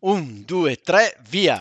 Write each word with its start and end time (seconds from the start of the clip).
Un, 0.00 0.44
due, 0.46 0.76
tre, 0.76 1.16
via! 1.28 1.60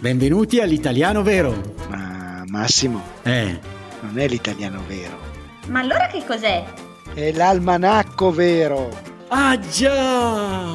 Benvenuti 0.00 0.58
all'italiano 0.60 1.22
vero. 1.22 1.74
Ma 1.88 2.42
Massimo, 2.46 3.00
Eh, 3.22 3.58
non 4.00 4.18
è 4.18 4.26
l'italiano 4.26 4.82
vero, 4.88 5.16
Ma 5.68 5.80
allora 5.80 6.06
che 6.08 6.24
cos'è? 6.26 6.64
è 7.14 7.32
l'almanacco 7.32 8.30
vero. 8.32 8.88
ah 9.28 9.58
già! 9.58 10.74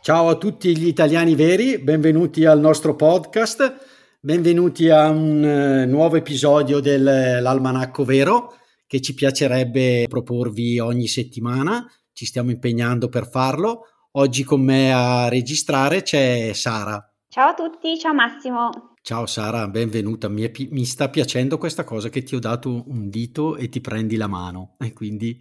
Ciao 0.00 0.28
a 0.28 0.34
tutti 0.36 0.76
gli 0.76 0.86
italiani 0.86 1.34
veri, 1.34 1.78
benvenuti 1.78 2.44
al 2.44 2.58
nostro 2.60 2.94
podcast, 2.96 3.76
benvenuti 4.20 4.88
a 4.88 5.08
un 5.10 5.44
eh, 5.44 5.86
nuovo 5.86 6.16
episodio 6.16 6.80
dell'Almanacco 6.80 8.04
Vero 8.04 8.56
che 8.86 9.00
ci 9.00 9.14
piacerebbe 9.14 10.06
proporvi 10.08 10.80
ogni 10.80 11.06
settimana, 11.06 11.86
ci 12.12 12.24
stiamo 12.26 12.50
impegnando 12.50 13.08
per 13.08 13.28
farlo. 13.28 13.82
Oggi 14.12 14.42
con 14.42 14.62
me 14.62 14.92
a 14.92 15.28
registrare 15.28 16.02
c'è 16.02 16.52
Sara. 16.52 17.00
Ciao 17.28 17.50
a 17.50 17.54
tutti, 17.54 17.96
ciao 17.98 18.14
Massimo. 18.14 18.94
Ciao 19.02 19.26
Sara, 19.26 19.68
benvenuta. 19.68 20.28
Mi, 20.28 20.50
pi- 20.50 20.68
mi 20.72 20.84
sta 20.84 21.10
piacendo 21.10 21.58
questa 21.58 21.84
cosa 21.84 22.08
che 22.08 22.22
ti 22.22 22.34
ho 22.34 22.40
dato 22.40 22.84
un 22.88 23.10
dito 23.10 23.56
e 23.56 23.68
ti 23.68 23.80
prendi 23.80 24.16
la 24.16 24.26
mano 24.26 24.74
e 24.78 24.92
quindi 24.92 25.38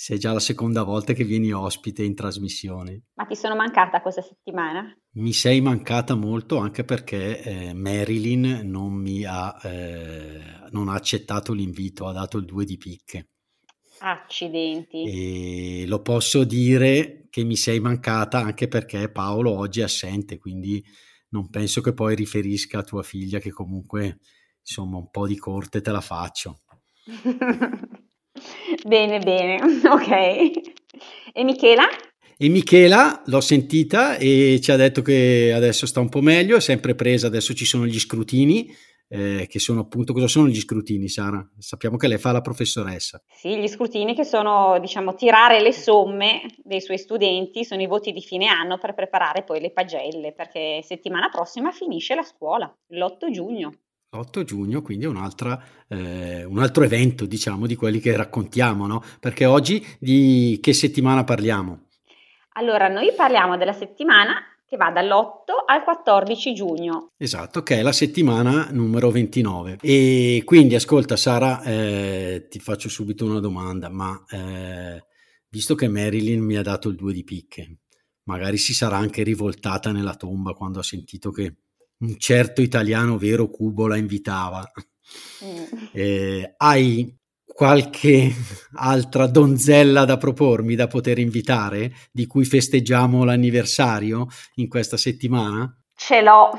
sei 0.00 0.18
già 0.18 0.32
la 0.32 0.40
seconda 0.40 0.82
volta 0.82 1.12
che 1.12 1.24
vieni 1.24 1.52
ospite 1.52 2.02
in 2.02 2.14
trasmissione. 2.14 3.02
Ma 3.16 3.26
ti 3.26 3.36
sono 3.36 3.54
mancata 3.54 4.00
questa 4.00 4.22
settimana? 4.22 4.98
Mi 5.16 5.34
sei 5.34 5.60
mancata 5.60 6.14
molto 6.14 6.56
anche 6.56 6.84
perché 6.84 7.42
eh, 7.42 7.74
Marilyn 7.74 8.62
non 8.64 8.94
mi 8.94 9.24
ha, 9.24 9.54
eh, 9.62 10.68
non 10.70 10.88
ha 10.88 10.94
accettato 10.94 11.52
l'invito, 11.52 12.06
ha 12.06 12.12
dato 12.12 12.38
il 12.38 12.46
2 12.46 12.64
di 12.64 12.78
picche. 12.78 13.28
Accidenti. 13.98 15.82
E 15.82 15.86
lo 15.86 16.00
posso 16.00 16.44
dire 16.44 17.26
che 17.28 17.44
mi 17.44 17.56
sei 17.56 17.78
mancata 17.78 18.38
anche 18.38 18.68
perché 18.68 19.10
Paolo 19.10 19.50
oggi 19.50 19.80
è 19.80 19.82
assente, 19.82 20.38
quindi 20.38 20.82
non 21.28 21.50
penso 21.50 21.82
che 21.82 21.92
poi 21.92 22.14
riferisca 22.14 22.78
a 22.78 22.84
tua 22.84 23.02
figlia 23.02 23.38
che 23.38 23.50
comunque 23.50 24.20
insomma 24.60 24.96
un 24.96 25.10
po' 25.10 25.26
di 25.26 25.36
corte 25.36 25.82
te 25.82 25.90
la 25.90 26.00
faccio. 26.00 26.62
bene, 28.84 29.18
bene, 29.18 29.60
ok. 29.88 30.50
E 31.32 31.44
Michela? 31.44 31.88
E 32.36 32.48
Michela 32.48 33.22
l'ho 33.26 33.40
sentita 33.40 34.16
e 34.16 34.58
ci 34.62 34.72
ha 34.72 34.76
detto 34.76 35.02
che 35.02 35.52
adesso 35.54 35.86
sta 35.86 36.00
un 36.00 36.08
po' 36.08 36.22
meglio, 36.22 36.56
è 36.56 36.60
sempre 36.60 36.94
presa, 36.94 37.26
adesso 37.26 37.52
ci 37.52 37.66
sono 37.66 37.84
gli 37.84 37.98
scrutini, 37.98 38.74
eh, 39.12 39.46
che 39.48 39.58
sono 39.58 39.80
appunto, 39.80 40.12
cosa 40.12 40.28
sono 40.28 40.46
gli 40.46 40.58
scrutini 40.58 41.08
Sara? 41.08 41.44
Sappiamo 41.58 41.96
che 41.96 42.06
lei 42.06 42.16
fa 42.16 42.32
la 42.32 42.40
professoressa. 42.40 43.20
Sì, 43.28 43.58
gli 43.58 43.66
scrutini 43.66 44.14
che 44.14 44.24
sono, 44.24 44.78
diciamo, 44.78 45.14
tirare 45.14 45.60
le 45.60 45.72
somme 45.72 46.42
dei 46.62 46.80
suoi 46.80 46.96
studenti, 46.96 47.64
sono 47.64 47.82
i 47.82 47.86
voti 47.86 48.12
di 48.12 48.22
fine 48.22 48.46
anno 48.46 48.78
per 48.78 48.94
preparare 48.94 49.42
poi 49.42 49.60
le 49.60 49.72
pagelle, 49.72 50.32
perché 50.32 50.80
settimana 50.82 51.28
prossima 51.28 51.72
finisce 51.72 52.14
la 52.14 52.22
scuola, 52.22 52.72
l'8 52.88 53.30
giugno. 53.30 53.74
L'8 54.12 54.42
giugno, 54.42 54.82
quindi 54.82 55.04
è 55.04 55.08
un'altra, 55.08 55.62
eh, 55.86 56.42
un 56.42 56.58
altro 56.58 56.82
evento, 56.82 57.26
diciamo, 57.26 57.68
di 57.68 57.76
quelli 57.76 58.00
che 58.00 58.16
raccontiamo, 58.16 58.88
no? 58.88 59.04
Perché 59.20 59.44
oggi 59.44 59.86
di 60.00 60.58
che 60.60 60.72
settimana 60.72 61.22
parliamo? 61.22 61.86
Allora, 62.54 62.88
noi 62.88 63.12
parliamo 63.14 63.56
della 63.56 63.72
settimana 63.72 64.34
che 64.66 64.76
va 64.76 64.90
dall'8 64.90 65.64
al 65.64 65.84
14 65.84 66.54
giugno. 66.54 67.12
Esatto, 67.16 67.62
che 67.62 67.78
è 67.78 67.82
la 67.82 67.92
settimana 67.92 68.70
numero 68.72 69.12
29. 69.12 69.78
E 69.80 70.42
quindi, 70.44 70.74
ascolta 70.74 71.14
Sara, 71.14 71.62
eh, 71.62 72.48
ti 72.50 72.58
faccio 72.58 72.88
subito 72.88 73.24
una 73.24 73.38
domanda, 73.38 73.90
ma 73.90 74.24
eh, 74.28 75.04
visto 75.48 75.76
che 75.76 75.86
Marilyn 75.86 76.42
mi 76.42 76.56
ha 76.56 76.62
dato 76.62 76.88
il 76.88 76.96
2 76.96 77.12
di 77.12 77.22
picche, 77.22 77.78
magari 78.24 78.56
si 78.56 78.74
sarà 78.74 78.96
anche 78.96 79.22
rivoltata 79.22 79.92
nella 79.92 80.16
tomba 80.16 80.52
quando 80.52 80.80
ha 80.80 80.84
sentito 80.84 81.30
che 81.30 81.54
un 82.00 82.18
certo 82.18 82.60
italiano 82.60 83.16
vero 83.18 83.48
Cubo 83.48 83.86
la 83.86 83.96
invitava. 83.96 84.64
Mm. 85.44 85.86
Eh, 85.92 86.54
hai 86.56 87.18
qualche 87.46 88.32
altra 88.76 89.26
donzella 89.26 90.04
da 90.04 90.16
propormi, 90.16 90.74
da 90.74 90.86
poter 90.86 91.18
invitare, 91.18 91.92
di 92.10 92.26
cui 92.26 92.44
festeggiamo 92.44 93.24
l'anniversario 93.24 94.28
in 94.54 94.68
questa 94.68 94.96
settimana? 94.96 95.70
Ce 95.94 96.22
l'ho. 96.22 96.58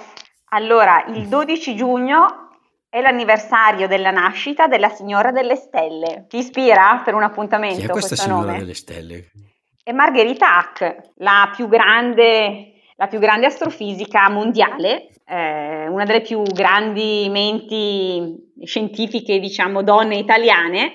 Allora, 0.50 1.06
il 1.08 1.28
12 1.28 1.76
giugno 1.76 2.50
è 2.90 3.00
l'anniversario 3.00 3.88
della 3.88 4.12
nascita 4.12 4.68
della 4.68 4.90
Signora 4.90 5.32
delle 5.32 5.56
Stelle. 5.56 6.26
Ti 6.28 6.38
ispira 6.38 7.02
per 7.04 7.14
un 7.14 7.24
appuntamento 7.24 7.80
Chi 7.80 7.86
è 7.86 7.90
questa 7.90 8.16
signora 8.16 8.48
nome? 8.48 8.58
delle 8.60 8.74
stelle? 8.74 9.32
È 9.82 9.94
Margherita 9.94 10.58
Hack, 10.58 11.12
la 11.16 11.52
più 11.56 11.68
grande, 11.68 12.81
la 13.02 13.08
più 13.08 13.18
grande 13.18 13.48
astrofisica 13.48 14.30
mondiale, 14.30 15.10
eh, 15.26 15.88
una 15.88 16.06
delle 16.06 16.22
più 16.22 16.44
grandi 16.44 17.28
menti 17.32 18.54
scientifiche, 18.64 19.40
diciamo, 19.40 19.82
donne 19.82 20.18
italiane. 20.18 20.92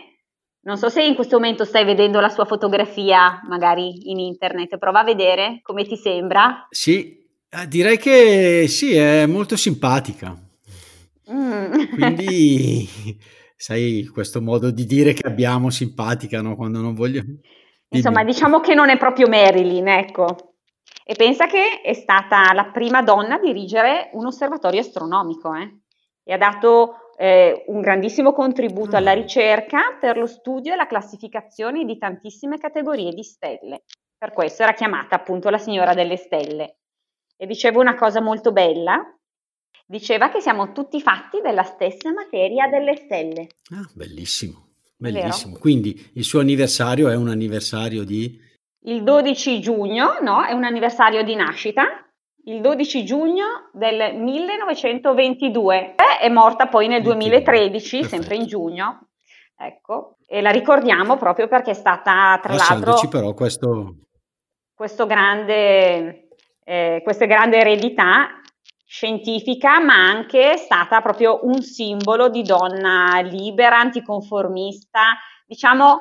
Non 0.60 0.76
so 0.76 0.88
se 0.88 1.02
in 1.02 1.16
questo 1.16 1.40
momento 1.40 1.64
stai 1.64 1.84
vedendo 1.84 2.20
la 2.20 2.28
sua 2.28 2.44
fotografia, 2.44 3.40
magari 3.48 4.08
in 4.08 4.20
internet, 4.20 4.78
prova 4.78 5.00
a 5.00 5.04
vedere 5.04 5.58
come 5.62 5.84
ti 5.84 5.96
sembra. 5.96 6.68
Sì, 6.70 7.26
eh, 7.48 7.66
direi 7.66 7.98
che 7.98 8.66
sì, 8.68 8.94
è 8.94 9.26
molto 9.26 9.56
simpatica. 9.56 10.32
Mm. 11.32 11.72
Quindi, 11.92 12.88
sai, 13.56 14.08
questo 14.12 14.40
modo 14.40 14.70
di 14.70 14.86
dire 14.86 15.12
che 15.12 15.26
abbiamo 15.26 15.70
simpatica, 15.70 16.40
no? 16.40 16.54
Quando 16.54 16.80
non 16.80 16.94
voglio... 16.94 17.24
Insomma, 17.90 18.20
Dimmi. 18.20 18.32
diciamo 18.32 18.60
che 18.60 18.74
non 18.74 18.90
è 18.90 18.96
proprio 18.96 19.26
Marilyn, 19.26 19.88
ecco. 19.88 20.55
E 21.08 21.14
pensa 21.14 21.46
che 21.46 21.82
è 21.82 21.92
stata 21.92 22.52
la 22.52 22.64
prima 22.72 23.00
donna 23.00 23.36
a 23.36 23.38
dirigere 23.38 24.10
un 24.14 24.26
osservatorio 24.26 24.80
astronomico, 24.80 25.54
eh? 25.54 25.82
E 26.24 26.32
ha 26.32 26.36
dato 26.36 27.12
eh, 27.16 27.62
un 27.68 27.80
grandissimo 27.80 28.32
contributo 28.32 28.96
alla 28.96 29.12
Ah. 29.12 29.14
ricerca 29.14 29.96
per 30.00 30.16
lo 30.18 30.26
studio 30.26 30.72
e 30.72 30.76
la 30.76 30.88
classificazione 30.88 31.84
di 31.84 31.96
tantissime 31.96 32.58
categorie 32.58 33.12
di 33.12 33.22
stelle. 33.22 33.84
Per 34.18 34.32
questo 34.32 34.64
era 34.64 34.74
chiamata 34.74 35.14
appunto 35.14 35.48
la 35.48 35.58
signora 35.58 35.94
delle 35.94 36.16
stelle. 36.16 36.78
E 37.36 37.46
diceva 37.46 37.78
una 37.78 37.94
cosa 37.94 38.20
molto 38.20 38.50
bella, 38.50 39.00
diceva 39.86 40.28
che 40.28 40.40
siamo 40.40 40.72
tutti 40.72 41.00
fatti 41.00 41.40
della 41.40 41.62
stessa 41.62 42.12
materia 42.12 42.66
delle 42.66 42.96
stelle. 42.96 43.46
Ah, 43.70 43.88
bellissimo, 43.94 44.70
bellissimo. 44.96 45.56
Quindi 45.56 46.10
il 46.14 46.24
suo 46.24 46.40
anniversario 46.40 47.08
è 47.08 47.14
un 47.14 47.28
anniversario 47.28 48.02
di... 48.02 48.42
Il 48.86 49.02
12 49.02 49.60
giugno, 49.60 50.18
no, 50.20 50.44
è 50.44 50.52
un 50.52 50.64
anniversario 50.64 51.24
di 51.24 51.34
nascita, 51.34 52.06
il 52.44 52.60
12 52.60 53.04
giugno 53.04 53.70
del 53.72 54.14
1922. 54.16 55.94
Eh, 55.96 56.18
È 56.20 56.28
morta 56.28 56.68
poi 56.68 56.86
nel 56.86 57.02
2013, 57.02 58.00
Perfetto. 58.00 58.08
sempre 58.08 58.36
in 58.36 58.46
giugno. 58.46 59.08
Ecco, 59.58 60.18
e 60.26 60.40
la 60.40 60.50
ricordiamo 60.50 61.16
proprio 61.16 61.48
perché 61.48 61.72
è 61.72 61.74
stata, 61.74 62.38
tra 62.40 62.52
Lasciandoci 62.52 62.90
l'altro, 62.90 63.08
però 63.08 63.34
questo... 63.34 63.94
questo 64.72 65.06
grande, 65.06 66.28
eh, 66.62 67.00
questa 67.02 67.24
grande 67.24 67.58
eredità 67.58 68.40
scientifica, 68.86 69.80
ma 69.80 69.94
anche 69.94 70.52
è 70.52 70.56
stata 70.56 71.00
proprio 71.00 71.40
un 71.42 71.60
simbolo 71.60 72.28
di 72.28 72.42
donna 72.42 73.18
libera, 73.20 73.80
anticonformista, 73.80 75.16
diciamo 75.44 75.98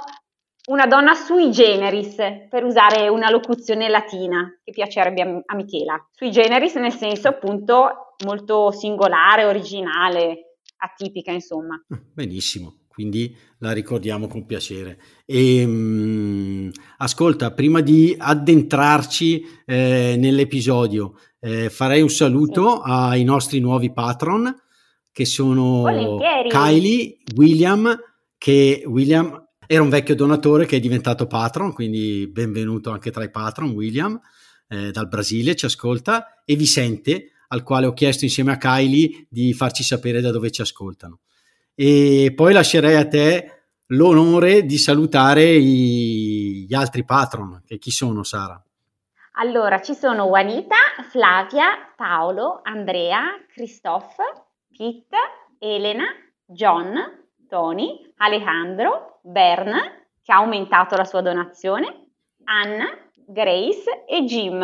una 0.67 0.87
donna 0.87 1.13
sui 1.13 1.51
generis, 1.51 2.15
per 2.49 2.63
usare 2.63 3.07
una 3.07 3.29
locuzione 3.29 3.87
latina 3.89 4.59
che 4.63 4.71
piacerebbe 4.71 5.21
a, 5.21 5.41
a 5.45 5.55
Michela. 5.55 6.07
Sui 6.11 6.31
generis 6.31 6.75
nel 6.75 6.93
senso 6.93 7.27
appunto 7.27 8.15
molto 8.25 8.71
singolare, 8.71 9.45
originale, 9.45 10.57
atipica, 10.77 11.31
insomma. 11.31 11.75
Ah, 11.89 12.01
Benissimo, 12.13 12.79
quindi 12.87 13.35
la 13.59 13.71
ricordiamo 13.73 14.28
con 14.28 14.45
piacere. 14.45 14.99
E, 15.25 15.66
mm, 15.66 16.69
ascolta, 16.97 17.51
prima 17.51 17.81
di 17.81 18.16
addentrarci 18.17 19.45
eh, 19.66 20.16
nell'episodio, 20.17 21.13
eh, 21.40 21.69
farei 21.69 22.01
un 22.01 22.09
saluto 22.09 22.81
ai 22.81 23.23
nostri 23.23 23.59
nuovi 23.59 23.93
patron 23.93 24.53
che 25.11 25.25
sono 25.25 25.81
Volentieri. 25.81 26.49
Kylie, 26.49 27.17
William, 27.35 27.97
che 28.37 28.84
William 28.85 29.44
era 29.67 29.82
un 29.82 29.90
vecchio 29.90 30.16
donatore 30.16 30.66
che 30.66 30.78
è 30.78 30.79
diventato 30.79 31.28
patron, 31.28 31.73
quindi 31.73 32.28
benvenuto 32.28 32.91
anche 32.91 33.12
tra 33.12 33.23
i 33.23 33.32
patron, 33.32 33.70
William, 33.72 34.20
eh, 34.67 34.91
dal 34.91 35.08
Brasile, 35.08 35.56
ci 35.56 35.66
ascolta, 35.66 36.44
e 36.46 36.56
Vicente, 36.56 37.32
al 37.50 37.64
quale 37.64 37.85
ho 37.85 37.94
chiesto 37.94 38.26
insieme 38.26 38.52
a 38.52 38.58
Kylie 38.58 39.28
di 39.29 39.53
farci 39.53 39.84
sapere 39.84 40.22
da 40.22 40.32
dove 40.32 40.52
ci 40.52 40.62
ascoltano. 40.62 41.20
E 41.73 42.32
poi 42.35 42.53
lascerei 42.53 42.96
a 42.96 43.08
te 43.08 43.52
l'onore 43.88 44.66
di 44.66 44.78
salutare 44.78 45.44
i- 45.44 46.66
gli 46.67 46.73
altri 46.73 47.03
patron, 47.03 47.62
che 47.66 47.78
chi 47.78 47.91
sono 47.91 48.23
Sara? 48.23 48.62
Allora, 49.38 49.82
ci 49.82 49.94
sono 49.94 50.28
Juanita, 50.28 50.76
Flavia, 51.09 51.91
Paolo, 51.96 52.62
Andrea, 52.64 53.23
Christophe, 53.53 54.23
Pete, 54.76 55.17
Elena, 55.59 56.06
John, 56.46 56.94
Tony, 57.55 58.11
Alejandro, 58.17 59.22
Berna, 59.23 59.79
che 60.22 60.34
ha 60.34 60.40
aumentato 60.40 60.97
la 60.97 61.05
sua 61.05 61.22
donazione, 61.22 62.09
Anna, 62.43 62.85
Grace 63.25 64.03
e 64.05 64.25
Jim. 64.25 64.61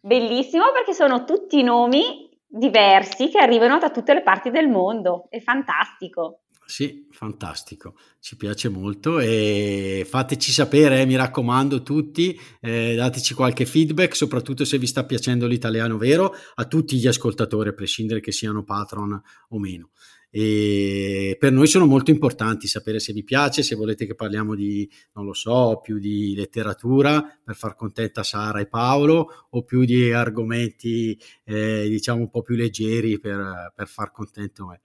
Bellissimo 0.00 0.72
perché 0.72 0.94
sono 0.94 1.24
tutti 1.24 1.62
nomi 1.62 2.30
diversi 2.46 3.28
che 3.28 3.38
arrivano 3.38 3.76
da 3.76 3.90
tutte 3.90 4.14
le 4.14 4.22
parti 4.22 4.48
del 4.48 4.66
mondo. 4.66 5.26
È 5.28 5.40
fantastico. 5.40 6.44
Sì, 6.64 7.06
fantastico, 7.10 7.96
ci 8.18 8.36
piace 8.36 8.70
molto 8.70 9.18
e 9.18 10.06
fateci 10.08 10.52
sapere, 10.52 11.02
eh, 11.02 11.06
mi 11.06 11.16
raccomando 11.16 11.82
tutti, 11.82 12.40
eh, 12.62 12.94
dateci 12.94 13.34
qualche 13.34 13.66
feedback, 13.66 14.16
soprattutto 14.16 14.64
se 14.64 14.78
vi 14.78 14.86
sta 14.86 15.04
piacendo 15.04 15.46
l'italiano 15.46 15.98
vero, 15.98 16.34
a 16.54 16.64
tutti 16.64 16.96
gli 16.96 17.06
ascoltatori, 17.06 17.68
a 17.68 17.74
prescindere 17.74 18.20
che 18.20 18.32
siano 18.32 18.64
patron 18.64 19.20
o 19.48 19.58
meno. 19.58 19.90
E 20.34 21.36
per 21.38 21.52
noi 21.52 21.66
sono 21.66 21.84
molto 21.84 22.10
importanti 22.10 22.66
sapere 22.66 22.98
se 23.00 23.12
vi 23.12 23.22
piace, 23.22 23.62
se 23.62 23.74
volete 23.74 24.06
che 24.06 24.14
parliamo 24.14 24.54
di, 24.54 24.88
non 25.12 25.26
lo 25.26 25.34
so, 25.34 25.78
più 25.82 25.98
di 25.98 26.34
letteratura 26.34 27.38
per 27.44 27.54
far 27.54 27.76
contenta 27.76 28.22
Sara 28.22 28.58
e 28.58 28.66
Paolo 28.66 29.28
o 29.50 29.62
più 29.62 29.84
di 29.84 30.10
argomenti 30.10 31.20
eh, 31.44 31.86
diciamo 31.86 32.20
un 32.20 32.30
po' 32.30 32.40
più 32.40 32.54
leggeri 32.54 33.20
per, 33.20 33.74
per 33.76 33.86
far 33.86 34.10
contento 34.10 34.64
me. 34.64 34.80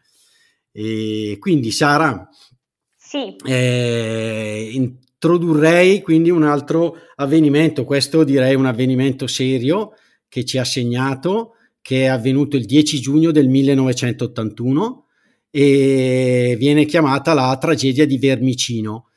E 0.73 1.37
quindi 1.39 1.71
Sara, 1.71 2.27
sì. 2.97 3.33
eh, 3.45 4.69
introdurrei 4.73 6.01
quindi 6.01 6.29
un 6.29 6.43
altro 6.43 6.97
avvenimento, 7.15 7.85
questo 7.85 8.25
direi 8.25 8.53
un 8.53 8.65
avvenimento 8.65 9.27
serio 9.27 9.93
che 10.27 10.43
ci 10.43 10.57
ha 10.57 10.65
segnato, 10.65 11.53
che 11.79 12.01
è 12.01 12.07
avvenuto 12.07 12.57
il 12.57 12.65
10 12.65 12.99
giugno 12.99 13.31
del 13.31 13.47
1981 13.47 15.05
e 15.49 16.55
viene 16.57 16.85
chiamata 16.85 17.33
la 17.33 17.57
tragedia 17.59 18.05
di 18.05 18.17
Vermicino. 18.17 19.07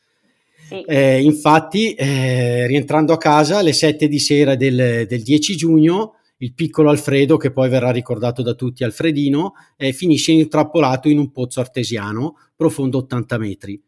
Sì. 0.69 0.82
Eh, 0.82 1.21
infatti, 1.23 1.94
eh, 1.94 2.67
rientrando 2.67 3.12
a 3.12 3.19
casa 3.19 3.59
alle 3.59 3.73
7 3.73 4.06
di 4.06 4.19
sera 4.19 4.55
del, 4.55 5.06
del 5.09 5.23
10 5.23 5.56
giugno, 5.56 6.15
il 6.38 6.55
piccolo 6.55 6.91
Alfredo, 6.91 7.37
che 7.37 7.50
poi 7.50 7.69
verrà 7.69 7.91
ricordato 7.91 8.43
da 8.43 8.55
tutti 8.55 8.85
Alfredino, 8.85 9.55
eh, 9.77 9.93
finisce 9.93 10.32
intrappolato 10.32 11.09
in 11.09 11.19
un 11.19 11.32
pozzo 11.32 11.61
artesiano 11.61 12.37
profondo 12.56 12.99
80 12.99 13.38
metri. 13.38 13.81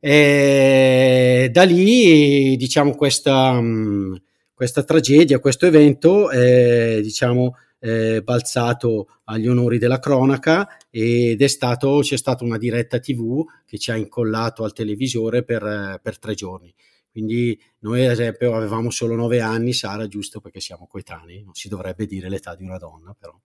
E 0.00 1.48
da 1.52 1.62
lì, 1.64 2.56
diciamo, 2.56 2.94
questa, 2.94 3.60
mh, 3.60 4.22
questa 4.54 4.82
tragedia, 4.84 5.38
questo 5.38 5.66
evento, 5.66 6.30
eh, 6.30 7.00
diciamo, 7.02 7.56
eh, 7.86 8.20
balzato 8.22 9.20
agli 9.24 9.46
onori 9.46 9.78
della 9.78 10.00
cronaca 10.00 10.66
ed 10.90 11.40
è 11.40 11.46
stato, 11.46 12.00
c'è 12.00 12.16
stata 12.16 12.42
una 12.42 12.58
diretta 12.58 12.98
tv 12.98 13.44
che 13.64 13.78
ci 13.78 13.92
ha 13.92 13.96
incollato 13.96 14.64
al 14.64 14.72
televisore 14.72 15.44
per, 15.44 16.00
per 16.02 16.18
tre 16.18 16.34
giorni. 16.34 16.74
Quindi 17.08 17.58
noi 17.78 18.04
ad 18.04 18.10
esempio 18.10 18.54
avevamo 18.54 18.90
solo 18.90 19.14
nove 19.14 19.40
anni, 19.40 19.72
Sara, 19.72 20.08
giusto 20.08 20.40
perché 20.40 20.60
siamo 20.60 20.86
coetanei, 20.86 21.44
non 21.44 21.54
si 21.54 21.68
dovrebbe 21.68 22.06
dire 22.06 22.28
l'età 22.28 22.56
di 22.56 22.64
una 22.64 22.76
donna, 22.76 23.16
però 23.18 23.38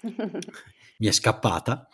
mi 0.98 1.06
è 1.06 1.12
scappata. 1.12 1.86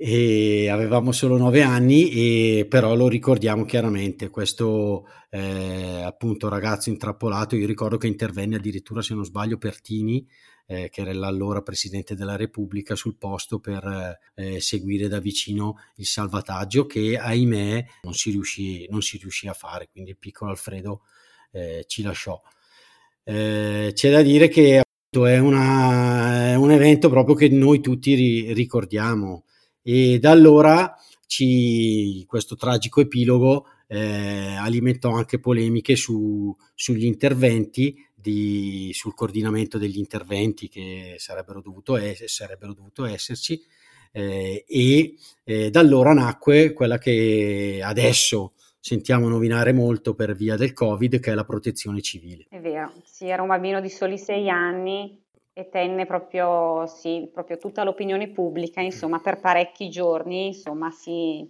E 0.00 0.68
avevamo 0.68 1.10
solo 1.10 1.36
nove 1.36 1.62
anni, 1.62 2.10
e 2.10 2.66
però 2.68 2.94
lo 2.94 3.08
ricordiamo 3.08 3.64
chiaramente. 3.64 4.30
Questo 4.30 5.06
eh, 5.28 6.02
appunto 6.04 6.48
ragazzo 6.48 6.88
intrappolato, 6.88 7.56
io 7.56 7.66
ricordo 7.66 7.96
che 7.96 8.06
intervenne 8.06 8.56
addirittura, 8.56 9.02
se 9.02 9.14
non 9.14 9.24
sbaglio, 9.24 9.58
Pertini, 9.58 10.24
eh, 10.66 10.88
che 10.88 11.00
era 11.00 11.12
l'allora 11.12 11.62
presidente 11.62 12.14
della 12.14 12.36
Repubblica, 12.36 12.94
sul 12.94 13.16
posto 13.16 13.58
per 13.58 14.18
eh, 14.36 14.60
seguire 14.60 15.08
da 15.08 15.18
vicino 15.18 15.78
il 15.96 16.06
salvataggio 16.06 16.86
che 16.86 17.18
ahimè 17.18 17.84
non 18.02 18.14
si 18.14 18.30
riuscì, 18.30 18.86
non 18.90 19.02
si 19.02 19.18
riuscì 19.18 19.48
a 19.48 19.52
fare, 19.52 19.88
quindi 19.90 20.10
il 20.10 20.18
piccolo 20.18 20.52
Alfredo 20.52 21.02
eh, 21.50 21.84
ci 21.88 22.02
lasciò. 22.02 22.40
Eh, 23.24 23.90
c'è 23.94 24.10
da 24.12 24.22
dire 24.22 24.46
che 24.48 24.82
è, 25.10 25.38
una, 25.38 26.50
è, 26.50 26.54
un 26.54 26.70
evento 26.70 27.08
proprio 27.08 27.34
che 27.34 27.48
noi 27.48 27.80
tutti 27.80 28.14
ri, 28.14 28.52
ricordiamo 28.52 29.44
e 29.90 30.18
da 30.18 30.32
allora 30.32 30.94
ci, 31.26 32.22
questo 32.26 32.56
tragico 32.56 33.00
epilogo 33.00 33.68
eh, 33.86 34.54
alimentò 34.54 35.12
anche 35.12 35.40
polemiche 35.40 35.96
su, 35.96 36.54
sugli 36.74 37.06
interventi 37.06 37.96
di, 38.14 38.90
sul 38.92 39.14
coordinamento 39.14 39.78
degli 39.78 39.96
interventi 39.96 40.68
che 40.68 41.14
sarebbero 41.16 41.62
dovuto, 41.62 41.96
es- 41.96 42.22
sarebbero 42.26 42.74
dovuto 42.74 43.06
esserci 43.06 43.58
eh, 44.12 44.62
e 44.68 45.14
eh, 45.44 45.70
da 45.70 45.80
allora 45.80 46.12
nacque 46.12 46.74
quella 46.74 46.98
che 46.98 47.80
adesso 47.82 48.52
sentiamo 48.78 49.26
nominare 49.26 49.72
molto 49.72 50.14
per 50.14 50.34
via 50.34 50.56
del 50.56 50.74
Covid, 50.74 51.18
che 51.18 51.32
è 51.32 51.34
la 51.34 51.44
protezione 51.44 52.02
civile. 52.02 52.44
È 52.50 52.60
vero, 52.60 52.92
sì, 53.04 53.26
era 53.28 53.40
un 53.40 53.48
bambino 53.48 53.80
di 53.80 53.88
soli 53.88 54.18
sei 54.18 54.50
anni 54.50 55.18
e 55.58 55.68
tenne 55.70 56.06
proprio, 56.06 56.86
sì, 56.86 57.28
proprio 57.32 57.58
tutta 57.58 57.82
l'opinione 57.82 58.30
pubblica, 58.30 58.80
insomma, 58.80 59.18
per 59.18 59.40
parecchi 59.40 59.88
giorni, 59.88 60.46
insomma, 60.46 60.92
si, 60.92 61.44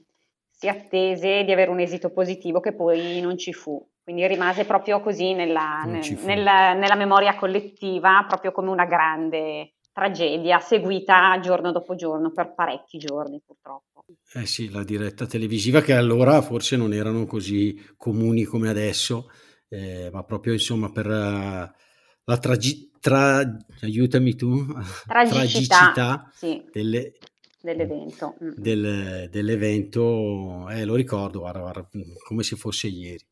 si 0.48 0.66
attese 0.66 1.44
di 1.44 1.52
avere 1.52 1.70
un 1.70 1.78
esito 1.78 2.08
positivo 2.10 2.58
che 2.58 2.72
poi 2.72 3.20
non 3.20 3.36
ci 3.36 3.52
fu. 3.52 3.86
Quindi 4.02 4.26
rimase 4.26 4.64
proprio 4.64 5.02
così 5.02 5.34
nella, 5.34 5.82
nel, 5.84 6.18
nella, 6.22 6.72
nella 6.72 6.94
memoria 6.94 7.36
collettiva, 7.36 8.24
proprio 8.26 8.50
come 8.50 8.70
una 8.70 8.86
grande 8.86 9.74
tragedia 9.92 10.58
seguita 10.58 11.38
giorno 11.42 11.70
dopo 11.70 11.94
giorno 11.94 12.32
per 12.32 12.54
parecchi 12.54 12.96
giorni 12.96 13.42
purtroppo. 13.44 14.06
Eh 14.32 14.46
sì, 14.46 14.70
la 14.70 14.84
diretta 14.84 15.26
televisiva 15.26 15.82
che 15.82 15.92
allora 15.92 16.40
forse 16.40 16.78
non 16.78 16.94
erano 16.94 17.26
così 17.26 17.78
comuni 17.98 18.44
come 18.44 18.70
adesso, 18.70 19.30
eh, 19.68 20.08
ma 20.10 20.22
proprio 20.22 20.54
insomma 20.54 20.90
per 20.90 21.06
uh, 21.06 21.86
la 22.28 22.36
tragi- 22.36 22.90
tra- 23.00 23.56
aiutami 23.80 24.34
tu, 24.34 24.66
tragicità, 25.06 25.92
tragicità 25.92 26.30
sì. 26.34 26.62
delle, 26.70 27.14
dell'evento. 27.60 28.36
Mm. 28.42 28.50
Del, 28.54 29.28
dell'evento, 29.30 30.68
eh, 30.68 30.84
lo 30.84 30.94
ricordo 30.94 31.40
guarda, 31.40 31.60
guarda, 31.60 31.88
come 32.26 32.42
se 32.42 32.56
fosse 32.56 32.88
ieri. 32.88 33.24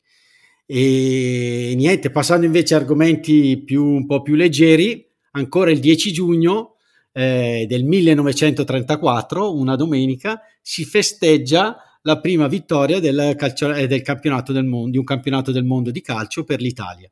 E 0.65 1.73
niente, 1.77 2.09
passando 2.09 2.45
invece 2.45 2.73
a 2.73 2.77
argomenti 2.77 3.61
più, 3.63 3.85
un 3.85 4.07
po' 4.07 4.23
più 4.23 4.33
leggeri, 4.33 5.07
ancora 5.31 5.69
il 5.69 5.79
10 5.79 6.11
giugno 6.11 6.75
eh, 7.13 7.65
del 7.69 7.85
1934, 7.85 9.55
una 9.55 9.75
domenica, 9.75 10.41
si 10.59 10.85
festeggia 10.85 11.77
la 12.01 12.19
prima 12.19 12.47
vittoria 12.47 12.99
del, 12.99 13.35
calcio, 13.37 13.73
eh, 13.73 13.85
del 13.85 14.01
campionato 14.01 14.51
del 14.53 14.65
mondo, 14.65 14.89
di 14.89 14.97
un 14.97 15.03
campionato 15.03 15.51
del 15.51 15.65
mondo 15.65 15.91
di 15.91 16.01
calcio 16.01 16.43
per 16.43 16.61
l'Italia. 16.61 17.11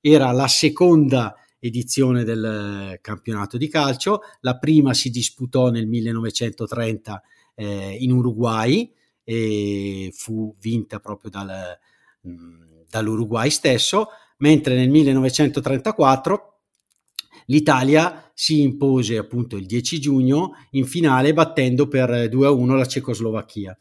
Era 0.00 0.32
la 0.32 0.48
seconda 0.48 1.34
edizione 1.58 2.24
del 2.24 2.98
campionato 3.02 3.58
di 3.58 3.68
calcio, 3.68 4.20
la 4.40 4.58
prima 4.58 4.94
si 4.94 5.10
disputò 5.10 5.68
nel 5.68 5.86
1930 5.86 7.22
eh, 7.54 7.96
in 8.00 8.12
Uruguay 8.12 8.90
e 9.22 10.10
fu 10.14 10.54
vinta 10.58 10.98
proprio 10.98 11.30
dal, 11.30 11.78
dall'Uruguay 12.88 13.50
stesso, 13.50 14.08
mentre 14.38 14.74
nel 14.74 14.88
1934 14.88 16.46
l'Italia 17.46 18.30
si 18.34 18.62
impose 18.62 19.18
appunto 19.18 19.56
il 19.56 19.66
10 19.66 20.00
giugno 20.00 20.52
in 20.70 20.86
finale 20.86 21.34
battendo 21.34 21.88
per 21.88 22.10
2-1 22.10 22.76
la 22.76 22.86
Cecoslovacchia. 22.86 23.78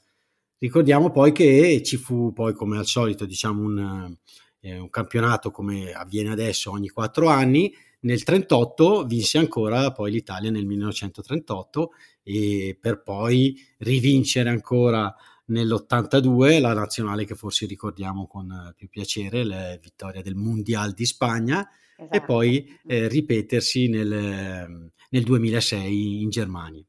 Ricordiamo 0.57 1.11
poi 1.11 1.31
che 1.31 1.81
ci 1.83 1.95
fu 1.95 2.33
poi 2.33 2.53
come 2.53 2.77
al 2.77 2.85
solito 2.85 3.25
diciamo 3.25 3.63
un, 3.63 4.17
eh, 4.61 4.77
un 4.77 4.89
campionato 4.89 5.51
come 5.51 5.91
avviene 5.91 6.31
adesso 6.31 6.71
ogni 6.71 6.89
quattro 6.89 7.27
anni, 7.27 7.73
nel 8.01 8.23
1938 8.25 9.05
vinse 9.05 9.37
ancora 9.37 9.91
poi 9.91 10.11
l'Italia 10.11 10.49
nel 10.49 10.65
1938 10.65 11.91
e 12.23 12.77
per 12.79 13.01
poi 13.01 13.59
rivincere 13.79 14.49
ancora 14.49 15.13
nell'82 15.47 16.61
la 16.61 16.73
nazionale 16.73 17.25
che 17.25 17.35
forse 17.35 17.65
ricordiamo 17.65 18.27
con 18.27 18.49
eh, 18.51 18.73
più 18.75 18.87
piacere, 18.87 19.43
la 19.43 19.77
vittoria 19.81 20.21
del 20.21 20.35
Mondial 20.35 20.93
di 20.93 21.05
Spagna 21.05 21.67
esatto. 21.97 22.15
e 22.15 22.21
poi 22.21 22.79
eh, 22.85 23.07
ripetersi 23.07 23.87
nel, 23.87 24.11
ehm, 24.11 24.91
nel 25.09 25.23
2006 25.23 26.21
in 26.21 26.29
Germania. 26.29 26.83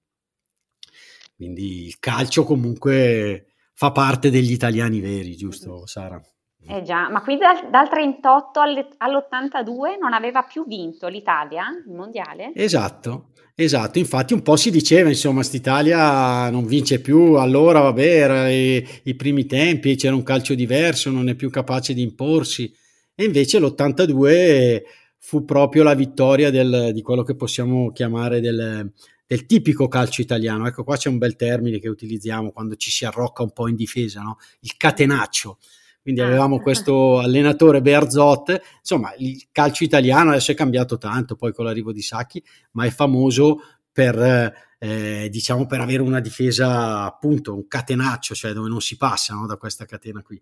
Quindi 1.35 1.87
il 1.87 1.99
calcio 1.99 2.45
comunque 2.45 3.55
fa 3.73 3.93
parte 3.93 4.31
degli 4.31 4.53
italiani 4.53 5.01
veri, 5.01 5.37
giusto 5.37 5.87
Sara? 5.87 6.23
Eh 6.67 6.83
già, 6.83 7.09
ma 7.09 7.23
quindi 7.23 7.43
dal, 7.43 7.71
dal 7.71 7.89
38 7.89 8.61
all'82 8.61 9.99
non 9.99 10.13
aveva 10.13 10.43
più 10.43 10.65
vinto 10.67 11.09
l'Italia, 11.09 11.65
il 11.87 11.93
mondiale? 11.93 12.53
Esatto, 12.55 13.31
esatto. 13.55 13.99
Infatti 13.99 14.35
un 14.35 14.43
po' 14.43 14.57
si 14.57 14.71
diceva, 14.71 15.09
insomma, 15.09 15.37
quest'Italia 15.37 16.49
non 16.51 16.67
vince 16.67 17.01
più, 17.01 17.35
allora 17.35 17.81
vabbè, 17.81 18.05
era 18.05 18.51
i, 18.51 18.87
i 19.05 19.15
primi 19.17 19.47
tempi, 19.47 19.97
c'era 19.97 20.15
un 20.15 20.23
calcio 20.23 20.55
diverso, 20.55 21.11
non 21.11 21.29
è 21.29 21.35
più 21.35 21.51
capace 21.51 21.95
di 21.95 22.03
imporsi. 22.03 22.73
E 23.15 23.25
invece 23.25 23.59
l'82 23.59 24.83
fu 25.19 25.45
proprio 25.45 25.83
la 25.83 25.95
vittoria 25.95 26.51
del, 26.51 26.91
di 26.93 27.03
quello 27.03 27.23
che 27.23 27.37
possiamo 27.37 27.91
chiamare 27.93 28.41
del, 28.41 28.91
del 29.27 29.47
tipico 29.47 29.89
calcio 29.89 30.23
italiano. 30.23 30.67
Ecco, 30.67 30.83
qua 30.83 30.97
c'è 30.97 31.09
un 31.09 31.19
bel 31.19 31.37
termine 31.37 31.79
che 31.79 31.89
utilizziamo 31.89 32.51
quando 32.51 32.77
ci 32.77 32.91
si 32.91 33.05
arrocca 33.05 33.43
un 33.43 33.53
po' 33.53 33.69
in 33.69 33.77
difesa, 33.77 34.23
no? 34.23 34.39
il 34.61 34.77
catenaccio. 34.77 35.59
Quindi 36.03 36.21
ah. 36.21 36.27
avevamo 36.27 36.61
questo 36.61 37.19
allenatore 37.19 37.83
Berzot, 37.83 38.61
insomma 38.79 39.13
il 39.19 39.49
calcio 39.53 39.85
italiano 39.85 40.31
adesso 40.31 40.53
è 40.53 40.55
cambiato 40.55 40.99
tanto 40.99 41.37
poi 41.37 41.53
con 41.53 41.65
l'arrivo 41.65 41.93
di 41.93 42.03
Sacchi, 42.03 42.43
ma 42.73 42.85
è 42.85 42.91
famoso 42.91 43.59
per, 43.93 44.55
eh, 44.79 45.29
diciamo, 45.31 45.67
per 45.67 45.81
avere 45.81 46.03
una 46.03 46.21
difesa 46.21 47.05
appunto 47.05 47.55
un 47.55 47.67
catenaccio, 47.67 48.35
cioè 48.35 48.53
dove 48.53 48.69
non 48.69 48.81
si 48.81 48.97
passa 48.97 49.35
no? 49.35 49.47
da 49.47 49.57
questa 49.57 49.85
catena 49.85 50.23
qui 50.23 50.41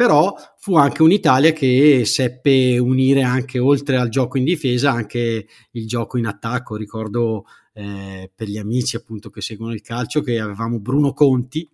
però 0.00 0.34
fu 0.56 0.76
anche 0.76 1.02
un'Italia 1.02 1.52
che 1.52 2.06
seppe 2.06 2.78
unire 2.78 3.20
anche 3.20 3.58
oltre 3.58 3.98
al 3.98 4.08
gioco 4.08 4.38
in 4.38 4.44
difesa 4.44 4.90
anche 4.92 5.46
il 5.72 5.86
gioco 5.86 6.16
in 6.16 6.24
attacco. 6.24 6.76
Ricordo 6.76 7.44
eh, 7.74 8.30
per 8.34 8.48
gli 8.48 8.56
amici 8.56 8.96
appunto 8.96 9.28
che 9.28 9.42
seguono 9.42 9.74
il 9.74 9.82
calcio 9.82 10.22
che 10.22 10.40
avevamo 10.40 10.78
Bruno 10.78 11.12
Conti 11.12 11.68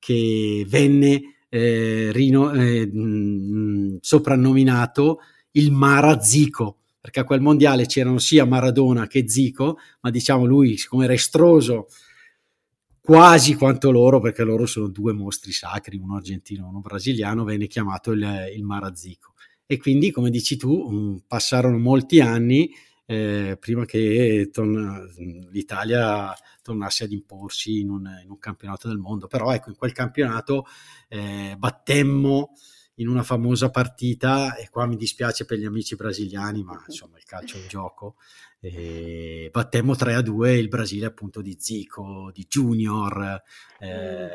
che 0.00 0.66
venne 0.66 1.39
eh, 1.50 2.10
rino, 2.12 2.52
eh, 2.52 2.86
mh, 2.86 3.98
soprannominato 4.00 5.18
il 5.52 5.70
Marazico 5.70 6.76
perché 7.00 7.20
a 7.20 7.24
quel 7.24 7.40
mondiale 7.40 7.86
c'erano 7.86 8.18
sia 8.18 8.44
Maradona 8.44 9.06
che 9.06 9.26
Zico, 9.26 9.78
ma 10.02 10.10
diciamo 10.10 10.44
lui, 10.44 10.76
siccome 10.76 11.04
era 11.04 11.14
estroso 11.14 11.88
quasi 13.00 13.54
quanto 13.54 13.90
loro, 13.90 14.20
perché 14.20 14.44
loro 14.44 14.66
sono 14.66 14.88
due 14.88 15.14
mostri 15.14 15.50
sacri, 15.50 15.96
uno 15.96 16.16
argentino 16.16 16.66
e 16.66 16.68
uno 16.68 16.80
brasiliano, 16.80 17.44
venne 17.44 17.68
chiamato 17.68 18.12
il, 18.12 18.52
il 18.54 18.62
Marazzico. 18.62 19.32
E 19.64 19.78
quindi, 19.78 20.10
come 20.10 20.28
dici 20.28 20.56
tu, 20.56 20.72
um, 20.72 21.22
passarono 21.26 21.78
molti 21.78 22.20
anni 22.20 22.70
eh, 23.10 23.56
prima 23.58 23.84
che 23.86 24.50
torna, 24.52 25.02
l'Italia 25.50 26.32
tornasse 26.62 27.02
ad 27.02 27.10
imporsi 27.10 27.80
in 27.80 27.90
un, 27.90 28.20
in 28.22 28.30
un, 28.30 28.38
campionato 28.38 28.86
del 28.86 28.98
mondo. 28.98 29.26
Però 29.26 29.50
ecco, 29.52 29.70
in 29.70 29.74
quel 29.74 29.90
campionato 29.90 30.64
eh, 31.08 31.56
battemmo 31.58 32.52
in 33.00 33.08
una 33.08 33.22
famosa 33.22 33.70
partita, 33.70 34.56
e 34.56 34.68
qua 34.70 34.86
mi 34.86 34.96
dispiace 34.96 35.44
per 35.44 35.58
gli 35.58 35.64
amici 35.64 35.96
brasiliani, 35.96 36.62
ma 36.62 36.82
insomma 36.86 37.16
il 37.18 37.24
calcio 37.24 37.56
è 37.56 37.60
un 37.60 37.68
gioco, 37.68 38.16
e 38.60 39.48
battemmo 39.50 39.96
3 39.96 40.14
a 40.14 40.20
2 40.20 40.54
il 40.56 40.68
Brasile 40.68 41.06
appunto 41.06 41.40
di 41.40 41.56
Zico, 41.58 42.30
di 42.32 42.46
Junior, 42.46 43.42
eh, 43.78 44.28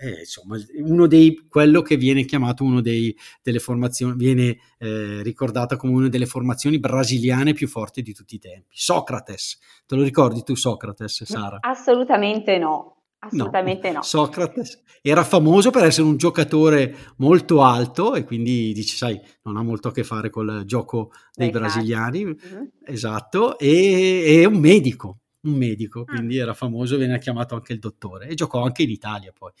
eh, 0.00 0.18
insomma 0.18 0.56
uno 0.78 1.06
dei, 1.06 1.46
quello 1.48 1.80
che 1.80 1.96
viene 1.96 2.24
chiamato 2.24 2.64
uno 2.64 2.80
dei, 2.80 3.16
delle 3.40 3.60
formazioni, 3.60 4.16
viene 4.16 4.58
eh, 4.78 5.22
ricordata 5.22 5.76
come 5.76 5.92
una 5.92 6.08
delle 6.08 6.26
formazioni 6.26 6.80
brasiliane 6.80 7.52
più 7.52 7.68
forti 7.68 8.02
di 8.02 8.12
tutti 8.12 8.34
i 8.34 8.40
tempi. 8.40 8.74
Socrates, 8.76 9.58
te 9.86 9.94
lo 9.94 10.02
ricordi 10.02 10.42
tu 10.42 10.56
Socrates, 10.56 11.22
Sara? 11.22 11.58
Assolutamente 11.60 12.58
no. 12.58 13.01
Assolutamente 13.24 13.88
no. 13.88 13.98
no. 13.98 14.02
Socrates 14.02 14.82
era 15.00 15.22
famoso 15.22 15.70
per 15.70 15.84
essere 15.84 16.06
un 16.06 16.16
giocatore 16.16 16.96
molto 17.18 17.62
alto 17.62 18.14
e 18.14 18.24
quindi 18.24 18.72
dice, 18.72 18.96
sai, 18.96 19.20
non 19.42 19.56
ha 19.56 19.62
molto 19.62 19.88
a 19.88 19.92
che 19.92 20.02
fare 20.02 20.28
col 20.28 20.64
gioco 20.64 21.12
dei 21.32 21.50
Dai 21.50 21.60
brasiliani, 21.60 22.24
mm-hmm. 22.24 22.64
esatto, 22.84 23.58
e, 23.58 24.24
e 24.26 24.44
un 24.44 24.58
medico, 24.58 25.20
un 25.42 25.54
medico, 25.54 26.00
ah. 26.00 26.04
quindi 26.04 26.38
era 26.38 26.52
famoso, 26.52 26.96
viene 26.96 27.18
chiamato 27.20 27.54
anche 27.54 27.72
il 27.72 27.78
dottore 27.78 28.26
e 28.26 28.34
giocò 28.34 28.62
anche 28.62 28.82
in 28.82 28.90
Italia 28.90 29.32
poi. 29.36 29.52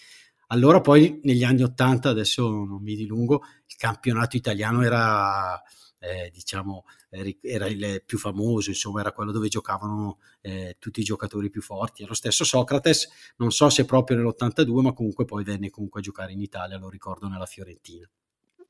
Allora 0.48 0.80
poi 0.80 1.20
negli 1.22 1.44
anni 1.44 1.62
Ottanta, 1.62 2.10
adesso 2.10 2.48
non 2.48 2.82
mi 2.82 2.94
dilungo, 2.94 3.42
il 3.66 3.76
campionato 3.76 4.36
italiano 4.36 4.82
era 4.82 5.60
eh, 5.98 6.30
diciamo, 6.32 6.84
era 7.12 7.66
il 7.66 8.02
più 8.06 8.18
famoso, 8.18 8.70
insomma, 8.70 9.00
era 9.00 9.12
quello 9.12 9.32
dove 9.32 9.48
giocavano 9.48 10.18
eh, 10.40 10.76
tutti 10.78 11.00
i 11.00 11.04
giocatori 11.04 11.50
più 11.50 11.60
forti. 11.60 12.02
E 12.02 12.06
lo 12.06 12.14
stesso 12.14 12.44
Socrates, 12.44 13.34
non 13.36 13.50
so 13.50 13.68
se 13.68 13.84
proprio 13.84 14.16
nell'82, 14.16 14.80
ma 14.80 14.92
comunque 14.92 15.24
poi 15.24 15.44
venne 15.44 15.70
comunque 15.70 16.00
a 16.00 16.02
giocare 16.02 16.32
in 16.32 16.40
Italia, 16.40 16.78
lo 16.78 16.88
ricordo 16.88 17.28
nella 17.28 17.46
Fiorentina. 17.46 18.08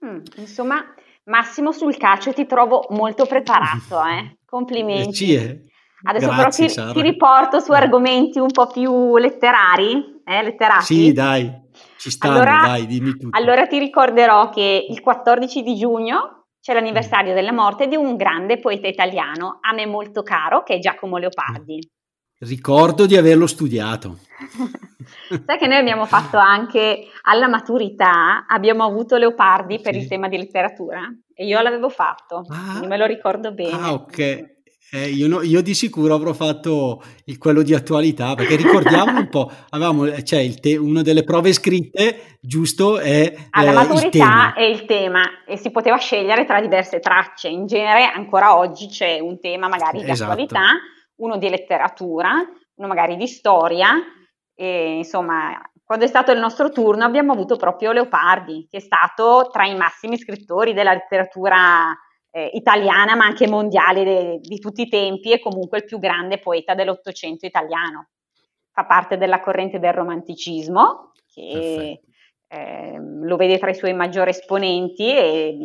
Mm, 0.05 0.19
insomma, 0.37 0.83
Massimo 1.25 1.71
sul 1.71 1.97
calcio 1.97 2.33
ti 2.33 2.47
trovo 2.47 2.87
molto 2.91 3.27
preparato, 3.27 4.03
eh? 4.11 4.39
complimenti. 4.45 5.35
Eh. 5.35 5.67
Adesso 6.05 6.27
Grazie, 6.27 6.67
però 6.67 6.93
ti, 6.93 7.01
ti, 7.01 7.03
riporto 7.03 7.61
su 7.61 7.71
argomenti 7.71 8.41
un 8.41 8.51
po' 8.51 8.67
più 8.67 9.17
letterari, 9.19 10.21
eh, 10.25 10.43
letterati. 10.43 10.85
Sì, 10.85 11.13
dai, 11.13 11.49
ci 11.97 12.11
stanno, 12.11 12.35
allora, 12.35 12.61
dai, 12.63 12.87
dimmi 12.87 13.13
tutto. 13.13 13.37
Allora 13.37 13.69
ti 13.69 13.79
ricorderò 13.79 14.49
che 14.49 14.87
il 14.89 15.01
14 15.01 15.63
di 15.63 15.77
giugno 15.77 16.42
c'è 16.63 16.75
l'anniversario 16.75 17.35
della 17.35 17.53
morte 17.53 17.89
di 17.89 17.97
un 17.97 18.15
grande 18.15 18.61
poeta 18.61 18.87
italiano, 18.87 19.59
a 19.61 19.75
me 19.75 19.85
molto 19.85 20.23
caro, 20.23 20.63
che 20.63 20.75
è 20.75 20.79
Giacomo 20.79 21.17
Leopardi. 21.17 21.81
Ricordo 22.39 23.05
di 23.05 23.17
averlo 23.17 23.49
studiato. 23.49 24.19
Sai 25.45 25.59
che 25.59 25.67
noi 25.67 25.79
abbiamo 25.79 26.07
fatto 26.07 26.37
anche 26.37 27.09
alla 27.23 27.49
maturità, 27.49 28.47
abbiamo 28.47 28.85
avuto 28.85 29.17
Leopardi 29.17 29.81
per 29.81 29.95
sì. 29.95 30.01
il 30.01 30.07
tema 30.07 30.29
di 30.29 30.37
letteratura 30.37 31.01
e 31.35 31.47
io 31.47 31.61
l'avevo 31.61 31.89
fatto, 31.89 32.45
ah, 32.49 32.87
me 32.87 32.97
lo 32.97 33.07
ricordo 33.07 33.53
bene. 33.53 33.73
Ah, 33.73 33.93
ok. 33.95 34.62
Eh, 34.95 35.09
io, 35.09 35.27
no, 35.27 35.41
io, 35.41 35.63
di 35.63 35.73
sicuro 35.73 36.15
avrò 36.15 36.35
fatto 36.35 37.03
il, 37.25 37.39
quello 37.39 37.63
di 37.63 37.73
attualità, 37.73 38.35
perché 38.35 38.57
ricordiamo 38.57 39.21
un 39.21 39.29
po', 39.31 39.51
avevamo, 39.71 40.23
cioè 40.23 40.41
il 40.41 40.61
te, 40.61 40.77
una 40.77 41.01
delle 41.01 41.25
prove 41.25 41.55
scritte, 41.55 42.37
giusto, 42.43 42.99
è 42.99 43.35
Alla 43.53 43.71
eh, 43.71 43.75
maturità 43.75 44.53
è 44.53 44.65
il 44.65 44.85
tema 44.85 45.45
e 45.47 45.57
si 45.57 45.71
poteva 45.71 45.97
scegliere 45.97 46.45
tra 46.45 46.61
diverse 46.61 47.01
tracce. 47.01 47.49
In 47.49 47.65
genere 47.65 48.05
ancora 48.05 48.55
oggi 48.59 48.89
c'è 48.89 49.19
un 49.19 49.41
tema 49.41 49.67
magari 49.67 50.05
di 50.05 50.11
esatto. 50.11 50.33
attualità, 50.33 50.67
uno 51.21 51.39
di 51.39 51.49
letteratura, 51.49 52.33
uno 52.75 52.87
magari 52.87 53.17
di 53.17 53.27
storia 53.27 53.95
e 54.55 54.97
insomma 54.97 55.59
quando 55.83 56.05
è 56.05 56.09
stato 56.09 56.33
il 56.33 56.39
nostro 56.39 56.71
turno 56.71 57.05
abbiamo 57.05 57.33
avuto 57.33 57.57
proprio 57.57 57.93
Leopardi, 57.93 58.67
che 58.71 58.77
è 58.77 58.81
stato 58.81 59.49
tra 59.51 59.65
i 59.65 59.75
massimi 59.75 60.19
scrittori 60.19 60.75
della 60.75 60.93
letteratura 60.93 61.97
eh, 62.33 62.51
italiana 62.55 63.15
ma 63.15 63.27
anche 63.27 63.47
mondiale 63.47 64.05
de, 64.05 64.39
di 64.41 64.59
tutti 64.59 64.83
i 64.83 64.89
tempi 64.89 65.31
e 65.31 65.39
comunque 65.39 65.79
il 65.79 65.85
più 65.85 65.99
grande 65.99 66.39
poeta 66.39 66.75
dell'Ottocento 66.75 67.47
italiano. 67.47 68.09
Fa 68.73 68.87
parte 68.87 69.19
della 69.19 69.41
corrente 69.41 69.79
del 69.79 69.93
romanticismo 69.93 71.13
che 71.33 72.01
eh, 72.49 72.99
lo 72.99 73.37
vede 73.37 73.59
tra 73.59 73.71
i 73.71 73.75
suoi 73.75 73.93
maggiori 73.93 74.31
esponenti 74.31 75.15
e 75.15 75.59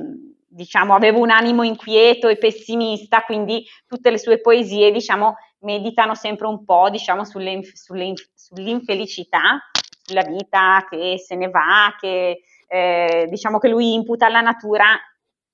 diciamo 0.50 0.94
aveva 0.94 1.18
un 1.18 1.30
animo 1.30 1.64
inquieto 1.64 2.28
e 2.28 2.38
pessimista, 2.38 3.24
quindi 3.24 3.66
tutte 3.86 4.10
le 4.10 4.18
sue 4.18 4.42
poesie 4.42 4.92
diciamo 4.92 5.36
meditano 5.60 6.16
sempre 6.16 6.48
un 6.48 6.66
po' 6.66 6.90
diciamo 6.90 7.24
sulle, 7.24 7.62
sulle, 7.74 8.14
sull'infelicità, 8.34 9.60
sulla 10.02 10.24
vita 10.24 10.86
che 10.90 11.18
se 11.18 11.36
ne 11.36 11.50
va, 11.50 11.96
che 12.00 12.42
eh, 12.68 13.28
diciamo 13.30 13.58
che 13.58 13.70
lui 13.70 13.94
imputa 13.94 14.26
alla 14.26 14.42
natura 14.42 14.98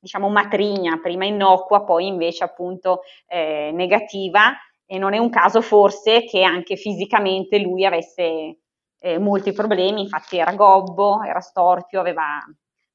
diciamo 0.03 0.27
matrigna, 0.27 0.99
prima 1.01 1.23
innocua, 1.23 1.85
poi 1.85 2.07
invece 2.07 2.43
appunto 2.43 3.03
eh, 3.25 3.71
negativa. 3.73 4.51
E 4.85 4.97
non 4.97 5.13
è 5.13 5.17
un 5.17 5.29
caso 5.29 5.61
forse 5.61 6.25
che 6.25 6.43
anche 6.43 6.75
fisicamente 6.75 7.57
lui 7.57 7.85
avesse 7.85 8.57
eh, 8.99 9.17
molti 9.17 9.53
problemi, 9.53 10.01
infatti 10.01 10.37
era 10.37 10.53
gobbo, 10.53 11.23
era 11.23 11.39
storpio, 11.39 12.01
aveva 12.01 12.43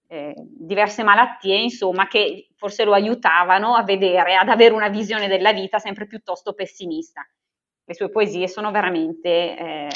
eh, 0.07 0.35
diverse 0.37 1.03
malattie, 1.03 1.57
insomma, 1.57 2.07
che 2.07 2.51
forse 2.57 2.85
lo 2.85 2.93
aiutavano 2.93 3.75
a 3.75 3.83
vedere, 3.83 4.37
ad 4.37 4.51
avere 4.51 4.75
una 4.75 4.89
visione 4.89 5.29
della 5.29 5.53
vita 5.53 5.79
sempre 5.79 6.07
piuttosto 6.07 6.53
pessimista. 6.53 7.27
Le 7.85 7.95
sue 7.95 8.11
poesie 8.11 8.49
sono 8.49 8.71
veramente 8.71 9.57
eh, 9.57 9.89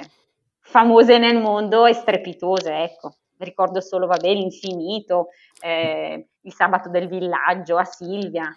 famose 0.61 1.19
nel 1.19 1.38
mondo 1.38 1.85
e 1.85 1.92
strepitose, 1.92 2.73
ecco 2.73 3.16
ricordo 3.44 3.80
solo, 3.80 4.06
vabbè, 4.06 4.32
l'infinito, 4.32 5.28
eh, 5.61 6.26
il 6.40 6.52
sabato 6.52 6.88
del 6.88 7.08
villaggio, 7.08 7.76
a 7.76 7.84
Silvia. 7.84 8.54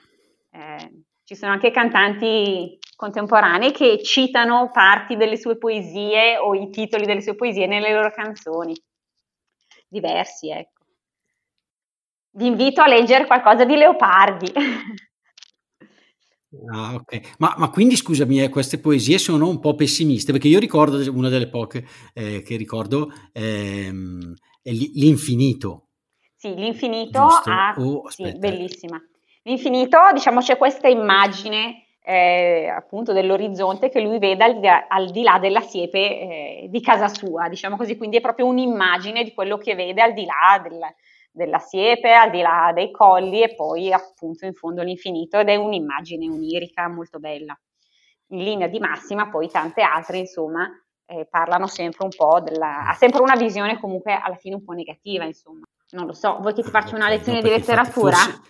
Eh, 0.52 1.04
ci 1.24 1.36
sono 1.36 1.52
anche 1.52 1.72
cantanti 1.72 2.78
contemporanei 2.96 3.72
che 3.72 4.02
citano 4.04 4.70
parti 4.72 5.16
delle 5.16 5.38
sue 5.38 5.58
poesie 5.58 6.38
o 6.38 6.54
i 6.54 6.70
titoli 6.70 7.06
delle 7.06 7.22
sue 7.22 7.36
poesie 7.36 7.66
nelle 7.66 7.92
loro 7.92 8.12
canzoni. 8.12 8.76
Diversi, 9.88 10.50
ecco. 10.50 10.84
Vi 12.32 12.46
invito 12.46 12.82
a 12.82 12.88
leggere 12.88 13.26
qualcosa 13.26 13.66
di 13.66 13.76
Leopardi. 13.76 14.52
Ah, 16.72 16.94
ok. 16.94 17.36
Ma, 17.40 17.54
ma 17.58 17.70
quindi 17.70 17.96
scusami, 17.98 18.42
eh, 18.42 18.50
queste 18.50 18.80
poesie 18.80 19.18
sono 19.18 19.50
un 19.50 19.60
po' 19.60 19.76
pessimiste, 19.76 20.32
perché 20.32 20.48
io 20.48 20.60
ricordo 20.60 20.98
una 21.12 21.28
delle 21.28 21.50
poche 21.50 21.86
eh, 22.14 22.42
che 22.44 22.56
ricordo 22.56 23.12
ehm, 23.34 24.34
l'infinito. 24.72 25.90
Sì, 26.36 26.54
l'infinito 26.56 27.20
ha... 27.20 27.76
Oh, 27.78 28.10
sì, 28.10 28.38
bellissima. 28.38 29.02
L'infinito, 29.44 29.98
diciamo, 30.14 30.40
c'è 30.40 30.58
questa 30.58 30.88
immagine 30.88 31.86
eh, 32.08 32.68
appunto 32.68 33.14
dell'orizzonte 33.14 33.90
che 33.90 34.00
lui 34.00 34.20
vede 34.20 34.44
al 34.44 34.60
di, 34.60 34.68
al 34.68 35.10
di 35.10 35.24
là 35.24 35.40
della 35.40 35.62
siepe 35.62 35.98
eh, 35.98 36.68
di 36.70 36.82
casa 36.82 37.08
sua, 37.08 37.50
diciamo 37.50 37.78
così, 37.78 37.98
quindi 37.98 38.18
è 38.18 38.22
proprio 38.22 38.46
un'immagine 38.46 39.24
di 39.24 39.34
quello 39.34 39.58
che 39.58 39.74
vede 39.74 40.02
al 40.02 40.14
di 40.14 40.26
là 40.26 40.60
del, 40.62 40.80
della 41.32 41.58
siepe, 41.58 42.14
al 42.14 42.30
di 42.30 42.42
là 42.42 42.72
dei 42.74 42.92
colli 42.92 43.42
e 43.42 43.56
poi 43.56 43.92
appunto 43.92 44.46
in 44.46 44.54
fondo 44.54 44.84
l'infinito 44.84 45.40
ed 45.40 45.50
è 45.50 45.56
un'immagine 45.56 46.30
onirica 46.30 46.88
molto 46.88 47.20
bella. 47.20 47.60
in 48.30 48.44
linea 48.44 48.68
di 48.68 48.80
massima, 48.80 49.30
poi 49.30 49.50
tante 49.50 49.82
altre, 49.82 50.20
insomma, 50.20 50.70
eh, 51.06 51.28
parlano 51.30 51.68
sempre 51.68 52.04
un 52.04 52.12
po' 52.16 52.42
della... 52.42 52.88
ha 52.88 52.94
sempre 52.94 53.22
una 53.22 53.36
visione 53.36 53.80
comunque 53.80 54.14
alla 54.14 54.36
fine 54.36 54.56
un 54.56 54.64
po' 54.64 54.74
negativa, 54.74 55.26
insomma. 55.26 55.66
Non 55.92 56.08
lo 56.08 56.14
so, 56.14 56.40
vuoi 56.42 56.54
che 56.54 56.64
ti 56.64 56.70
faccia 56.72 56.96
una 56.96 57.08
lezione 57.08 57.42
no, 57.42 57.44
di 57.44 57.50
letteratura? 57.54 58.16
Forse... 58.16 58.42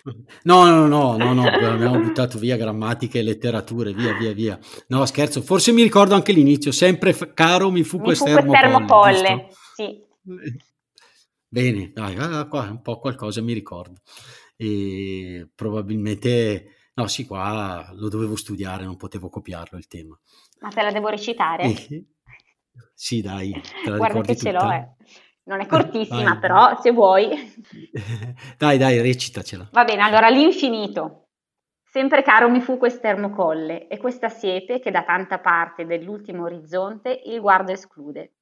No, 0.44 0.64
no, 0.64 0.86
no, 0.86 1.16
no, 1.16 1.34
no, 1.34 1.46
abbiamo 1.46 2.00
buttato 2.00 2.38
via 2.38 2.56
grammatica 2.56 3.18
e 3.18 3.22
letterature, 3.22 3.92
via, 3.92 4.14
via, 4.14 4.32
via. 4.32 4.58
No, 4.88 5.04
scherzo, 5.04 5.42
forse 5.42 5.70
mi 5.70 5.82
ricordo 5.82 6.14
anche 6.14 6.32
l'inizio, 6.32 6.72
sempre 6.72 7.12
f- 7.12 7.34
caro 7.34 7.70
mi 7.70 7.84
fu 7.84 7.98
questo 7.98 8.24
termocolle. 8.24 9.48
Sì. 9.74 10.02
Bene, 11.46 11.92
dai, 11.92 12.16
qua 12.48 12.62
un 12.62 12.80
po' 12.80 12.98
qualcosa 12.98 13.42
mi 13.42 13.52
ricordo. 13.52 14.00
E 14.56 15.48
probabilmente, 15.54 16.90
no, 16.94 17.06
sì, 17.06 17.26
qua 17.26 17.90
lo 17.92 18.08
dovevo 18.08 18.34
studiare, 18.34 18.84
non 18.84 18.96
potevo 18.96 19.28
copiarlo 19.28 19.76
il 19.76 19.86
tema. 19.86 20.18
Ma 20.60 20.70
te 20.70 20.82
la 20.82 20.90
devo 20.90 21.08
recitare? 21.08 21.64
Eh, 21.64 22.04
sì, 22.94 23.20
dai, 23.20 23.52
te 23.84 23.90
la 23.90 23.96
Guarda 23.96 24.20
che 24.20 24.36
ce 24.36 24.52
l'ho, 24.52 24.70
eh. 24.70 24.88
Non 25.44 25.60
è 25.60 25.66
cortissima, 25.66 26.30
vai. 26.30 26.38
però 26.38 26.80
se 26.80 26.90
vuoi. 26.90 27.28
dai, 28.58 28.78
dai, 28.78 29.00
recitacela. 29.00 29.68
Va 29.70 29.84
bene, 29.84 30.02
allora 30.02 30.28
l'infinito. 30.28 31.28
Sempre 31.84 32.22
caro 32.22 32.50
mi 32.50 32.60
fu 32.60 32.76
quest'ermo 32.76 33.30
colle 33.30 33.86
e 33.86 33.96
questa 33.96 34.28
siepe 34.28 34.80
che 34.80 34.90
da 34.90 35.04
tanta 35.04 35.38
parte 35.38 35.86
dell'ultimo 35.86 36.44
orizzonte 36.44 37.22
il 37.26 37.40
guardo 37.40 37.72
esclude. 37.72 38.34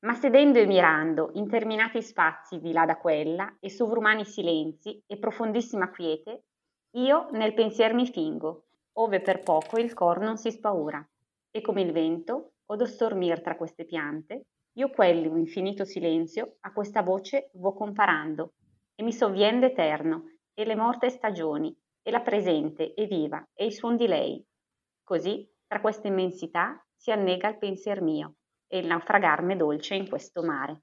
Ma 0.00 0.14
sedendo 0.14 0.58
e 0.58 0.66
mirando 0.66 1.30
interminati 1.34 2.00
spazi 2.02 2.60
di 2.60 2.72
là 2.72 2.86
da 2.86 2.96
quella 2.96 3.56
e 3.60 3.68
sovrumani 3.68 4.24
silenzi 4.24 5.02
e 5.06 5.18
profondissima 5.18 5.90
quiete, 5.90 6.44
io 6.92 7.28
nel 7.32 7.52
pensier 7.52 7.92
mi 7.94 8.06
fingo, 8.06 8.68
ove 8.94 9.20
per 9.20 9.42
poco 9.42 9.78
il 9.78 9.92
cor 9.92 10.20
non 10.20 10.36
si 10.38 10.50
spaura, 10.50 11.06
e 11.50 11.60
come 11.60 11.82
il 11.82 11.92
vento, 11.92 12.52
o 12.70 12.84
stormir 12.84 13.40
tra 13.40 13.56
queste 13.56 13.84
piante, 13.84 14.46
io 14.78 14.90
quelli 14.90 15.26
un 15.26 15.38
infinito 15.38 15.84
silenzio 15.84 16.56
a 16.60 16.72
questa 16.72 17.02
voce 17.02 17.50
vo 17.54 17.72
comparando, 17.72 18.54
e 18.94 19.02
mi 19.02 19.12
sovvien 19.12 19.60
d'eterno, 19.60 20.24
e 20.54 20.64
le 20.64 20.76
morte 20.76 21.08
stagioni, 21.08 21.76
e 22.02 22.10
la 22.10 22.20
presente 22.20 22.94
e 22.94 23.06
viva, 23.06 23.44
e 23.54 23.66
i 23.66 23.72
suon 23.72 23.96
di 23.96 24.06
lei. 24.06 24.44
Così, 25.02 25.48
tra 25.66 25.80
questa 25.80 26.08
immensità, 26.08 26.84
si 26.94 27.10
annega 27.10 27.48
il 27.48 27.58
pensier 27.58 28.02
mio, 28.02 28.36
e 28.66 28.78
il 28.78 28.86
naufragarmi 28.86 29.56
dolce 29.56 29.94
in 29.94 30.08
questo 30.08 30.42
mare. 30.42 30.82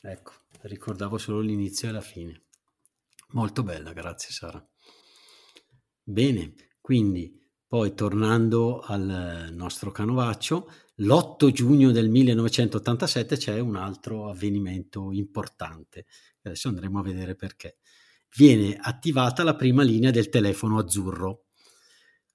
Ecco, 0.00 0.32
ricordavo 0.62 1.18
solo 1.18 1.40
l'inizio 1.40 1.88
e 1.88 1.92
la 1.92 2.00
fine. 2.00 2.44
Molto 3.32 3.62
bella, 3.62 3.92
grazie 3.92 4.30
Sara. 4.30 4.64
Bene, 6.02 6.54
quindi 6.80 7.47
poi 7.68 7.92
tornando 7.92 8.80
al 8.80 9.50
nostro 9.52 9.90
canovaccio, 9.90 10.70
l'8 10.96 11.50
giugno 11.50 11.90
del 11.90 12.08
1987 12.08 13.36
c'è 13.36 13.58
un 13.60 13.76
altro 13.76 14.30
avvenimento 14.30 15.12
importante. 15.12 16.06
Adesso 16.42 16.68
andremo 16.68 16.98
a 16.98 17.02
vedere 17.02 17.36
perché. 17.36 17.76
Viene 18.38 18.74
attivata 18.80 19.42
la 19.42 19.54
prima 19.54 19.82
linea 19.82 20.10
del 20.10 20.30
telefono 20.30 20.78
azzurro. 20.78 21.44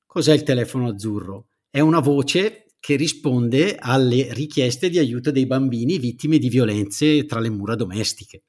Cos'è 0.06 0.34
il 0.34 0.44
telefono 0.44 0.90
azzurro? 0.90 1.48
È 1.68 1.80
una 1.80 2.00
voce 2.00 2.76
che 2.80 2.96
risponde 2.96 3.76
alle 3.76 4.32
richieste 4.34 4.88
di 4.88 5.00
aiuto 5.00 5.32
dei 5.32 5.48
bambini 5.48 5.98
vittime 5.98 6.38
di 6.38 6.50
violenze 6.50 7.26
tra 7.26 7.40
le 7.40 7.50
mura 7.50 7.74
domestiche. 7.74 8.44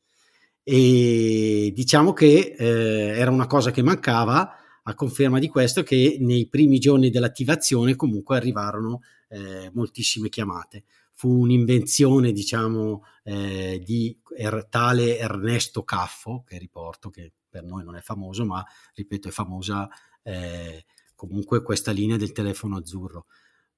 E 0.62 1.72
diciamo 1.74 2.12
che 2.12 2.54
eh, 2.58 2.66
era 3.16 3.30
una 3.30 3.46
cosa 3.46 3.70
che 3.70 3.82
mancava 3.82 4.58
a 4.86 4.94
conferma 4.94 5.38
di 5.38 5.48
questo 5.48 5.82
che 5.82 6.16
nei 6.20 6.46
primi 6.48 6.78
giorni 6.78 7.10
dell'attivazione 7.10 7.96
comunque 7.96 8.36
arrivarono 8.36 9.00
eh, 9.28 9.70
moltissime 9.72 10.28
chiamate. 10.28 10.84
Fu 11.12 11.40
un'invenzione, 11.40 12.32
diciamo, 12.32 13.04
eh, 13.22 13.80
di 13.84 14.16
er, 14.36 14.66
tale 14.68 15.18
Ernesto 15.18 15.84
Caffo, 15.84 16.42
che 16.46 16.58
riporto 16.58 17.08
che 17.08 17.32
per 17.48 17.62
noi 17.64 17.84
non 17.84 17.96
è 17.96 18.00
famoso, 18.00 18.44
ma 18.44 18.64
ripeto, 18.94 19.28
è 19.28 19.30
famosa 19.30 19.88
eh, 20.22 20.84
comunque 21.14 21.62
questa 21.62 21.92
linea 21.92 22.16
del 22.16 22.32
telefono 22.32 22.76
azzurro. 22.76 23.26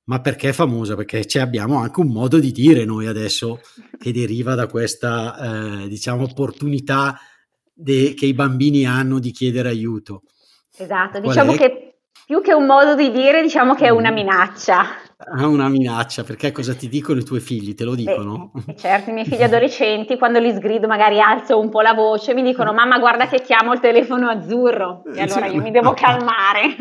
Ma 0.05 0.21
perché 0.21 0.51
è 0.51 0.53
famosa? 0.53 0.95
Perché 0.95 1.27
abbiamo 1.38 1.79
anche 1.79 2.01
un 2.01 2.09
modo 2.09 2.38
di 2.38 2.53
dire 2.53 2.85
noi 2.85 3.07
adesso 3.07 3.61
che 3.99 4.12
deriva 4.12 4.55
da 4.55 4.66
questa, 4.69 5.83
eh, 5.83 5.88
diciamo, 5.88 6.23
opportunità 6.25 7.19
de- 7.73 8.14
che 8.14 8.27
i 8.27 8.35
bambini 8.35 8.87
hanno 8.87 9.19
di 9.19 9.31
chiedere 9.33 9.69
aiuto. 9.69 10.23
Esatto, 10.79 11.21
diciamo 11.21 11.53
che 11.53 11.87
più 12.27 12.41
che 12.43 12.53
un 12.53 12.67
modo 12.67 12.95
di 12.95 13.12
dire, 13.12 13.41
diciamo 13.41 13.75
che 13.75 13.87
è 13.87 13.91
una 13.91 14.11
mm. 14.11 14.15
minaccia. 14.15 14.85
Ah, 15.17 15.47
una 15.47 15.69
minaccia, 15.69 16.25
perché 16.25 16.51
cosa 16.51 16.75
ti 16.75 16.89
dicono 16.89 17.21
i 17.21 17.25
tuoi 17.25 17.41
figli? 17.41 17.75
Te 17.75 17.85
lo 17.85 17.95
dicono? 17.95 18.51
Eh, 18.67 18.77
certo, 18.77 19.11
i 19.11 19.12
miei 19.12 19.27
figli 19.27 19.43
adolescenti, 19.43 20.19
quando 20.19 20.41
li 20.41 20.53
sgrido, 20.53 20.87
magari 20.87 21.21
alzo 21.21 21.59
un 21.59 21.71
po' 21.71 21.81
la 21.81 21.95
voce, 21.95 22.35
mi 22.35 22.43
dicono: 22.43 22.73
Mamma, 22.73 22.99
guarda 22.99 23.29
che 23.29 23.41
chiamo 23.41 23.73
il 23.73 23.81
telefono 23.81 24.29
azzurro. 24.29 25.05
E 25.15 25.23
allora 25.23 25.47
io 25.47 25.62
mi 25.62 25.71
devo 25.71 25.95
calmare. 25.95 26.77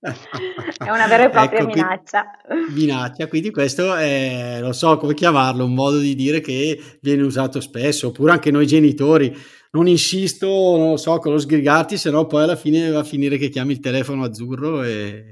è 0.00 0.90
una 0.90 1.06
vera 1.06 1.24
e 1.24 1.28
propria 1.28 1.60
ecco, 1.60 1.68
minaccia. 1.68 2.24
Minaccia, 2.70 3.26
quindi 3.26 3.50
questo 3.50 3.94
è, 3.94 4.58
non 4.60 4.72
so 4.72 4.96
come 4.96 5.14
chiamarlo, 5.14 5.64
un 5.64 5.74
modo 5.74 5.98
di 5.98 6.14
dire 6.14 6.40
che 6.40 6.80
viene 7.00 7.22
usato 7.22 7.60
spesso, 7.60 8.08
oppure 8.08 8.32
anche 8.32 8.50
noi 8.50 8.66
genitori 8.66 9.36
non 9.70 9.86
insisto, 9.86 10.46
non 10.46 10.90
lo 10.90 10.96
so, 10.96 11.18
con 11.18 11.32
lo 11.32 11.38
sgrigarti, 11.38 11.96
se 11.96 12.10
no 12.10 12.26
poi 12.26 12.42
alla 12.42 12.56
fine 12.56 12.90
va 12.90 13.00
a 13.00 13.04
finire 13.04 13.36
che 13.36 13.48
chiami 13.48 13.72
il 13.72 13.80
telefono 13.80 14.24
azzurro 14.24 14.82
e, 14.82 15.28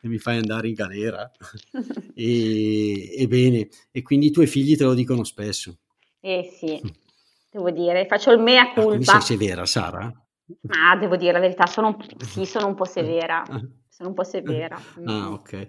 e 0.00 0.08
mi 0.08 0.18
fai 0.18 0.38
andare 0.38 0.68
in 0.68 0.74
galera. 0.74 1.30
e, 2.14 3.14
e, 3.16 3.26
bene, 3.26 3.68
e 3.90 4.02
quindi 4.02 4.26
i 4.26 4.30
tuoi 4.30 4.46
figli 4.46 4.76
te 4.76 4.84
lo 4.84 4.94
dicono 4.94 5.24
spesso. 5.24 5.78
Eh 6.20 6.48
sì, 6.52 6.80
devo 7.50 7.70
dire, 7.70 8.06
faccio 8.06 8.30
il 8.30 8.40
mea 8.40 8.72
culpa. 8.72 8.80
Ah, 8.80 8.84
quindi 8.84 9.04
sei 9.04 9.20
severa, 9.20 9.66
Sara? 9.66 10.12
Ma 10.62 10.96
devo 10.96 11.16
dire 11.16 11.32
la 11.32 11.40
verità, 11.40 11.66
sono, 11.66 11.96
sì, 12.18 12.44
sono 12.44 12.66
un 12.66 12.74
po' 12.74 12.84
severa. 12.86 13.42
Sono 13.88 14.08
un 14.08 14.14
po' 14.14 14.24
severa. 14.24 14.80
Ah, 15.04 15.30
ok. 15.30 15.68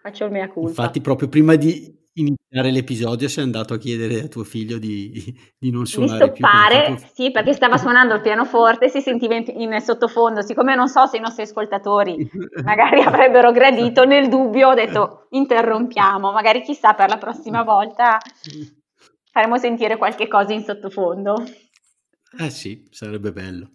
Faccio 0.00 0.24
il 0.24 0.30
mea 0.32 0.48
culpa. 0.48 0.68
Infatti, 0.68 1.00
proprio 1.00 1.28
prima 1.28 1.54
di, 1.54 2.01
iniziare 2.14 2.70
l'episodio 2.70 3.28
sei 3.28 3.44
andato 3.44 3.74
a 3.74 3.78
chiedere 3.78 4.22
a 4.22 4.28
tuo 4.28 4.44
figlio 4.44 4.78
di, 4.78 5.12
di 5.58 5.70
non 5.70 5.86
suonare 5.86 6.30
di 6.30 6.36
stoppare, 6.36 6.94
più. 6.94 7.06
sì, 7.14 7.30
perché 7.30 7.52
stava 7.52 7.78
suonando 7.78 8.14
il 8.14 8.20
pianoforte 8.20 8.88
si 8.88 9.00
sentiva 9.00 9.34
in, 9.34 9.44
in, 9.56 9.80
sottofondo. 9.80 10.42
Siccome 10.42 10.74
non 10.74 10.88
so 10.88 11.06
se 11.06 11.16
i 11.16 11.20
nostri 11.20 11.42
ascoltatori 11.42 12.30
magari 12.64 13.00
avrebbero 13.02 13.52
gradito, 13.52 14.04
nel 14.04 14.28
dubbio 14.28 14.68
ho 14.68 14.74
detto 14.74 15.26
interrompiamo, 15.30 16.32
magari 16.32 16.62
chissà 16.62 16.94
per 16.94 17.08
la 17.08 17.18
prossima 17.18 17.62
volta 17.64 18.18
faremo 19.30 19.56
sentire 19.56 19.96
qualche 19.96 20.28
cosa 20.28 20.52
in 20.52 20.62
sottofondo. 20.62 21.42
Eh 22.38 22.50
sì, 22.50 22.86
sarebbe 22.90 23.32
bello. 23.32 23.70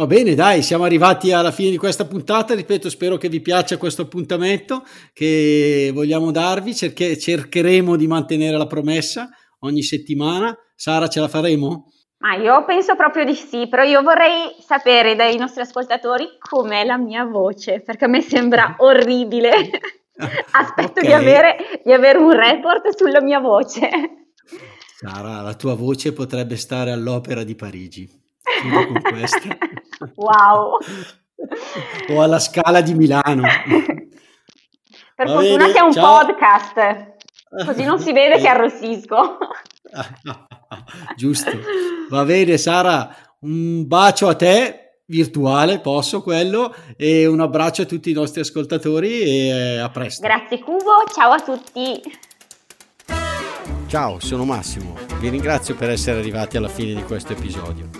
Va 0.00 0.06
bene, 0.06 0.34
dai, 0.34 0.62
siamo 0.62 0.84
arrivati 0.84 1.30
alla 1.30 1.50
fine 1.50 1.68
di 1.68 1.76
questa 1.76 2.06
puntata. 2.06 2.54
Ripeto, 2.54 2.88
spero 2.88 3.18
che 3.18 3.28
vi 3.28 3.42
piaccia 3.42 3.76
questo 3.76 4.00
appuntamento 4.00 4.82
che 5.12 5.90
vogliamo 5.92 6.30
darvi. 6.30 6.74
Cerche- 6.74 7.18
cercheremo 7.18 7.96
di 7.96 8.06
mantenere 8.06 8.56
la 8.56 8.66
promessa 8.66 9.28
ogni 9.58 9.82
settimana. 9.82 10.56
Sara, 10.74 11.06
ce 11.06 11.20
la 11.20 11.28
faremo? 11.28 11.92
Ma 12.20 12.34
io 12.36 12.64
penso 12.64 12.96
proprio 12.96 13.26
di 13.26 13.34
sì, 13.34 13.68
però 13.68 13.82
io 13.82 14.00
vorrei 14.00 14.54
sapere 14.66 15.16
dai 15.16 15.36
nostri 15.36 15.60
ascoltatori 15.60 16.26
com'è 16.38 16.82
la 16.86 16.96
mia 16.96 17.26
voce, 17.26 17.82
perché 17.82 18.06
a 18.06 18.08
me 18.08 18.22
sembra 18.22 18.76
orribile. 18.80 19.50
Aspetto 20.52 21.00
okay. 21.00 21.08
di, 21.08 21.12
avere, 21.12 21.56
di 21.84 21.92
avere 21.92 22.16
un 22.16 22.32
report 22.32 22.96
sulla 22.96 23.20
mia 23.20 23.40
voce. 23.40 23.90
Sara, 24.96 25.42
la 25.42 25.54
tua 25.56 25.74
voce 25.74 26.14
potrebbe 26.14 26.56
stare 26.56 26.90
all'Opera 26.90 27.44
di 27.44 27.54
Parigi. 27.54 28.08
Chiudo 28.60 28.86
con 28.86 29.00
questa. 29.02 29.56
wow! 30.20 30.78
o 32.10 32.22
alla 32.22 32.38
Scala 32.38 32.80
di 32.80 32.94
Milano. 32.94 33.42
Per 35.14 35.26
Va 35.26 35.32
fortuna 35.32 35.56
bene, 35.56 35.72
che 35.72 35.78
è 35.78 35.82
un 35.82 35.92
ciao. 35.92 36.18
podcast, 36.18 37.14
così 37.66 37.84
non 37.84 37.98
si 37.98 38.12
vede 38.12 38.38
che 38.38 38.48
arrossisco. 38.48 39.38
Giusto. 41.16 41.50
Va 42.08 42.24
bene, 42.24 42.56
Sara, 42.56 43.14
un 43.40 43.86
bacio 43.86 44.28
a 44.28 44.34
te 44.34 44.76
virtuale, 45.06 45.80
posso 45.80 46.22
quello, 46.22 46.74
e 46.96 47.26
un 47.26 47.40
abbraccio 47.40 47.82
a 47.82 47.84
tutti 47.84 48.10
i 48.10 48.14
nostri 48.14 48.40
ascoltatori 48.40 49.22
e 49.22 49.78
a 49.78 49.90
presto. 49.90 50.22
Grazie 50.22 50.60
Cubo, 50.60 51.04
ciao 51.12 51.32
a 51.32 51.40
tutti. 51.40 52.00
Ciao, 53.88 54.20
sono 54.20 54.44
Massimo. 54.44 54.96
Vi 55.18 55.28
ringrazio 55.28 55.74
per 55.74 55.90
essere 55.90 56.20
arrivati 56.20 56.56
alla 56.56 56.68
fine 56.68 56.94
di 56.94 57.02
questo 57.02 57.32
episodio. 57.32 57.99